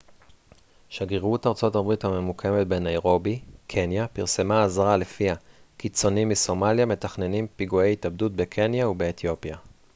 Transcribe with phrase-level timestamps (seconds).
[0.89, 5.35] שגרירות ארצות הברית הממוקמת בניירובי קניה פרסמה אזהרה לפיה
[5.77, 9.57] קיצונים מסומליה מתכננים פיגועי התאבדות בקניה ובאתיופיה